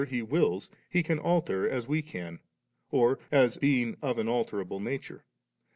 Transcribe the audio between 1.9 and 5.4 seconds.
can, as being of an alterable nature.